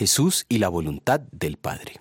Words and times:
Jesús 0.00 0.46
y 0.48 0.60
la 0.60 0.70
voluntad 0.70 1.20
del 1.30 1.58
Padre. 1.58 2.00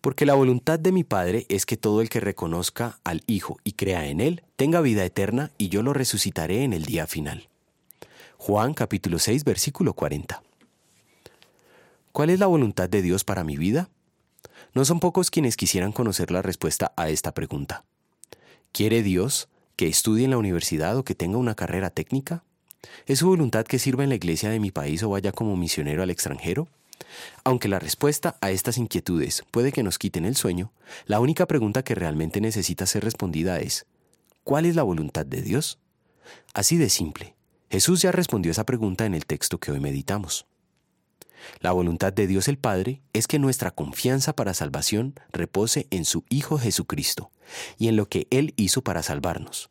Porque 0.00 0.26
la 0.26 0.34
voluntad 0.34 0.80
de 0.80 0.90
mi 0.90 1.04
Padre 1.04 1.46
es 1.48 1.64
que 1.64 1.76
todo 1.76 2.00
el 2.00 2.08
que 2.08 2.18
reconozca 2.18 2.98
al 3.04 3.22
Hijo 3.28 3.58
y 3.62 3.74
crea 3.74 4.08
en 4.08 4.20
Él 4.20 4.42
tenga 4.56 4.80
vida 4.80 5.04
eterna 5.04 5.52
y 5.56 5.68
yo 5.68 5.84
lo 5.84 5.92
resucitaré 5.92 6.64
en 6.64 6.72
el 6.72 6.84
día 6.84 7.06
final. 7.06 7.48
Juan 8.38 8.74
capítulo 8.74 9.20
6 9.20 9.44
versículo 9.44 9.92
40. 9.92 10.42
¿Cuál 12.10 12.30
es 12.30 12.40
la 12.40 12.46
voluntad 12.48 12.88
de 12.88 13.02
Dios 13.02 13.22
para 13.22 13.44
mi 13.44 13.56
vida? 13.56 13.88
No 14.74 14.84
son 14.84 14.98
pocos 14.98 15.30
quienes 15.30 15.56
quisieran 15.56 15.92
conocer 15.92 16.32
la 16.32 16.42
respuesta 16.42 16.92
a 16.96 17.08
esta 17.08 17.34
pregunta. 17.34 17.84
¿Quiere 18.72 19.04
Dios 19.04 19.48
que 19.76 19.86
estudie 19.86 20.24
en 20.24 20.32
la 20.32 20.38
universidad 20.38 20.96
o 20.96 21.04
que 21.04 21.14
tenga 21.14 21.38
una 21.38 21.54
carrera 21.54 21.90
técnica? 21.90 22.42
¿Es 23.06 23.20
su 23.20 23.28
voluntad 23.28 23.64
que 23.64 23.78
sirva 23.78 24.04
en 24.04 24.10
la 24.10 24.16
iglesia 24.16 24.50
de 24.50 24.60
mi 24.60 24.70
país 24.70 25.02
o 25.02 25.10
vaya 25.10 25.32
como 25.32 25.56
misionero 25.56 26.02
al 26.02 26.10
extranjero? 26.10 26.68
Aunque 27.44 27.68
la 27.68 27.78
respuesta 27.78 28.36
a 28.40 28.50
estas 28.50 28.78
inquietudes 28.78 29.44
puede 29.50 29.72
que 29.72 29.82
nos 29.82 29.98
quiten 29.98 30.24
el 30.24 30.36
sueño, 30.36 30.72
la 31.06 31.20
única 31.20 31.46
pregunta 31.46 31.82
que 31.82 31.94
realmente 31.94 32.40
necesita 32.40 32.86
ser 32.86 33.04
respondida 33.04 33.58
es, 33.60 33.86
¿cuál 34.44 34.66
es 34.66 34.76
la 34.76 34.82
voluntad 34.82 35.26
de 35.26 35.42
Dios? 35.42 35.78
Así 36.54 36.76
de 36.76 36.90
simple. 36.90 37.34
Jesús 37.70 38.02
ya 38.02 38.12
respondió 38.12 38.52
esa 38.52 38.64
pregunta 38.64 39.06
en 39.06 39.14
el 39.14 39.26
texto 39.26 39.58
que 39.58 39.72
hoy 39.72 39.80
meditamos. 39.80 40.46
La 41.60 41.72
voluntad 41.72 42.12
de 42.12 42.26
Dios 42.26 42.48
el 42.48 42.58
Padre 42.58 43.00
es 43.12 43.26
que 43.26 43.38
nuestra 43.38 43.70
confianza 43.70 44.34
para 44.34 44.54
salvación 44.54 45.14
repose 45.32 45.86
en 45.90 46.04
su 46.04 46.24
Hijo 46.28 46.58
Jesucristo 46.58 47.30
y 47.78 47.88
en 47.88 47.96
lo 47.96 48.08
que 48.08 48.26
Él 48.30 48.54
hizo 48.56 48.82
para 48.82 49.02
salvarnos. 49.02 49.70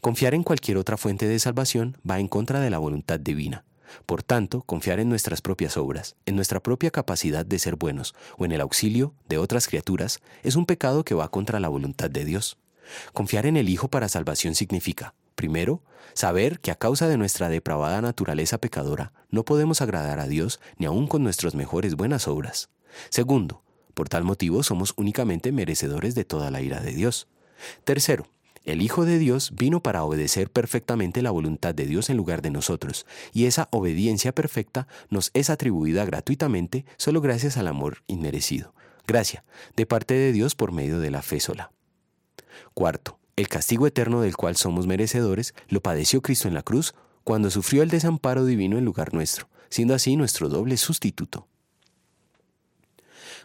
Confiar 0.00 0.34
en 0.34 0.42
cualquier 0.42 0.76
otra 0.76 0.96
fuente 0.96 1.26
de 1.26 1.38
salvación 1.38 1.98
va 2.08 2.18
en 2.18 2.28
contra 2.28 2.60
de 2.60 2.70
la 2.70 2.78
voluntad 2.78 3.20
divina. 3.20 3.64
Por 4.06 4.22
tanto, 4.22 4.62
confiar 4.62 5.00
en 5.00 5.08
nuestras 5.08 5.42
propias 5.42 5.76
obras, 5.76 6.16
en 6.26 6.36
nuestra 6.36 6.62
propia 6.62 6.90
capacidad 6.90 7.44
de 7.44 7.58
ser 7.58 7.76
buenos 7.76 8.14
o 8.38 8.44
en 8.44 8.52
el 8.52 8.60
auxilio 8.60 9.14
de 9.28 9.38
otras 9.38 9.66
criaturas 9.66 10.20
es 10.42 10.56
un 10.56 10.66
pecado 10.66 11.04
que 11.04 11.14
va 11.14 11.30
contra 11.30 11.60
la 11.60 11.68
voluntad 11.68 12.10
de 12.10 12.24
Dios. 12.24 12.58
Confiar 13.12 13.46
en 13.46 13.56
el 13.56 13.68
Hijo 13.68 13.88
para 13.88 14.08
salvación 14.08 14.54
significa, 14.54 15.14
primero, 15.34 15.82
saber 16.14 16.60
que 16.60 16.70
a 16.70 16.74
causa 16.76 17.08
de 17.08 17.16
nuestra 17.16 17.48
depravada 17.48 18.00
naturaleza 18.00 18.58
pecadora 18.58 19.12
no 19.30 19.44
podemos 19.44 19.80
agradar 19.80 20.20
a 20.20 20.26
Dios 20.26 20.60
ni 20.76 20.86
aun 20.86 21.06
con 21.06 21.22
nuestras 21.22 21.54
mejores 21.54 21.94
buenas 21.94 22.28
obras. 22.28 22.70
Segundo, 23.08 23.62
por 23.94 24.08
tal 24.08 24.24
motivo 24.24 24.62
somos 24.62 24.94
únicamente 24.96 25.52
merecedores 25.52 26.14
de 26.14 26.24
toda 26.24 26.50
la 26.50 26.60
ira 26.60 26.80
de 26.80 26.92
Dios. 26.92 27.28
Tercero, 27.84 28.26
el 28.64 28.82
Hijo 28.82 29.04
de 29.04 29.18
Dios 29.18 29.52
vino 29.54 29.82
para 29.82 30.04
obedecer 30.04 30.50
perfectamente 30.50 31.22
la 31.22 31.30
voluntad 31.30 31.74
de 31.74 31.86
Dios 31.86 32.10
en 32.10 32.16
lugar 32.16 32.42
de 32.42 32.50
nosotros, 32.50 33.06
y 33.32 33.46
esa 33.46 33.68
obediencia 33.72 34.32
perfecta 34.32 34.86
nos 35.10 35.30
es 35.34 35.50
atribuida 35.50 36.04
gratuitamente 36.04 36.84
solo 36.96 37.20
gracias 37.20 37.56
al 37.56 37.68
amor 37.68 37.98
inmerecido. 38.06 38.74
Gracia, 39.06 39.44
de 39.76 39.86
parte 39.86 40.14
de 40.14 40.32
Dios 40.32 40.54
por 40.54 40.72
medio 40.72 41.00
de 41.00 41.10
la 41.10 41.22
fe 41.22 41.40
sola. 41.40 41.72
Cuarto, 42.74 43.18
el 43.36 43.48
castigo 43.48 43.86
eterno 43.86 44.20
del 44.20 44.36
cual 44.36 44.56
somos 44.56 44.86
merecedores 44.86 45.54
lo 45.68 45.80
padeció 45.80 46.22
Cristo 46.22 46.48
en 46.48 46.54
la 46.54 46.62
cruz 46.62 46.94
cuando 47.24 47.50
sufrió 47.50 47.82
el 47.82 47.90
desamparo 47.90 48.44
divino 48.44 48.78
en 48.78 48.84
lugar 48.84 49.14
nuestro, 49.14 49.48
siendo 49.70 49.94
así 49.94 50.16
nuestro 50.16 50.48
doble 50.48 50.76
sustituto. 50.76 51.48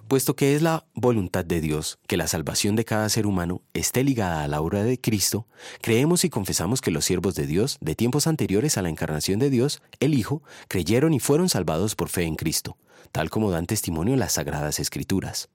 Puesto 0.08 0.36
que 0.36 0.56
es 0.56 0.62
la 0.62 0.86
voluntad 0.94 1.44
de 1.44 1.60
Dios 1.60 2.00
que 2.08 2.18
la 2.18 2.28
salvación 2.28 2.76
de 2.76 2.86
cada 2.86 3.10
ser 3.10 3.26
humano 3.26 3.62
esté 3.74 4.04
ligada 4.04 4.44
a 4.44 4.48
la 4.48 4.62
obra 4.62 4.84
de 4.84 5.00
Cristo, 5.02 5.48
creemos 5.82 6.24
y 6.24 6.30
confesamos 6.30 6.82
que 6.82 6.92
los 6.92 7.06
siervos 7.06 7.36
de 7.36 7.46
Dios, 7.46 7.78
de 7.82 7.96
tiempos 7.96 8.28
anteriores 8.28 8.78
a 8.78 8.82
la 8.82 8.90
encarnación 8.90 9.40
de 9.40 9.50
Dios, 9.50 9.82
el 10.00 10.14
Hijo, 10.14 10.44
creyeron 10.68 11.14
y 11.14 11.20
fueron 11.20 11.50
salvados 11.50 11.96
por 11.96 12.10
fe 12.10 12.24
en 12.24 12.36
Cristo, 12.36 12.78
tal 13.12 13.30
como 13.30 13.52
dan 13.52 13.66
testimonio 13.66 14.16
las 14.16 14.34
sagradas 14.34 14.80
Escrituras. 14.80 15.50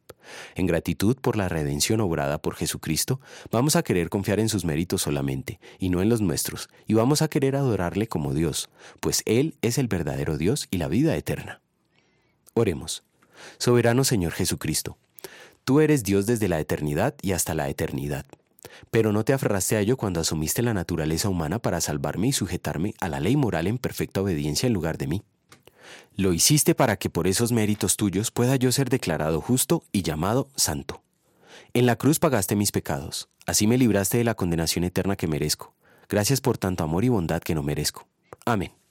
En 0.55 0.67
gratitud 0.67 1.17
por 1.17 1.37
la 1.37 1.49
redención 1.49 2.01
obrada 2.01 2.41
por 2.41 2.55
Jesucristo, 2.55 3.21
vamos 3.51 3.77
a 3.77 3.83
querer 3.83 4.09
confiar 4.09 4.39
en 4.41 4.49
sus 4.49 4.65
méritos 4.65 5.03
solamente, 5.03 5.61
y 5.79 5.89
no 5.89 6.03
en 6.03 6.09
los 6.09 6.21
nuestros, 6.21 6.69
y 6.87 6.95
vamos 6.95 7.23
a 7.23 7.29
querer 7.29 7.57
adorarle 7.57 8.07
como 8.07 8.35
Dios, 8.35 8.71
pues 9.01 9.23
Él 9.25 9.57
es 9.63 9.79
el 9.79 9.89
verdadero 9.89 10.37
Dios 10.37 10.69
y 10.71 10.79
la 10.79 10.89
vida 10.89 11.17
eterna. 11.17 11.63
Oremos. 12.55 13.03
Soberano 13.59 14.05
Señor 14.05 14.33
Jesucristo, 14.33 14.99
tú 15.65 15.81
eres 15.81 16.03
Dios 16.03 16.27
desde 16.27 16.49
la 16.49 16.61
eternidad 16.61 17.15
y 17.23 17.33
hasta 17.33 17.55
la 17.55 17.69
eternidad. 17.69 18.27
Pero 18.91 19.13
no 19.13 19.25
te 19.25 19.33
aferraste 19.33 19.77
a 19.77 19.81
ello 19.81 19.97
cuando 19.97 20.21
asumiste 20.21 20.63
la 20.63 20.75
naturaleza 20.75 21.29
humana 21.29 21.59
para 21.59 21.81
salvarme 21.81 22.29
y 22.29 22.33
sujetarme 22.33 22.95
a 23.01 23.09
la 23.09 23.21
ley 23.21 23.37
moral 23.37 23.67
en 23.67 23.79
perfecta 23.79 24.23
obediencia 24.23 24.67
en 24.67 24.73
lugar 24.73 24.99
de 24.99 25.07
mí. 25.07 25.23
Lo 26.17 26.33
hiciste 26.33 26.75
para 26.75 26.97
que 26.97 27.11
por 27.11 27.27
esos 27.27 27.53
méritos 27.53 27.97
tuyos 27.97 28.31
pueda 28.31 28.57
yo 28.57 28.73
ser 28.73 28.89
declarado 28.89 29.41
justo 29.41 29.83
y 29.93 30.03
llamado 30.03 30.49
santo. 30.57 31.03
En 31.75 31.87
la 31.87 31.97
cruz 31.97 32.19
pagaste 32.19 32.57
mis 32.57 32.73
pecados, 32.73 33.29
así 33.47 33.67
me 33.67 33.79
libraste 33.79 34.19
de 34.19 34.25
la 34.25 34.35
condenación 34.35 34.85
eterna 34.85 35.17
que 35.17 35.27
merezco. 35.27 35.75
Gracias 36.09 36.41
por 36.41 36.59
tanto 36.59 36.85
amor 36.85 37.05
y 37.05 37.09
bondad 37.09 37.41
que 37.41 37.55
no 37.55 37.63
merezco. 37.63 38.07
Amén. 38.45 38.82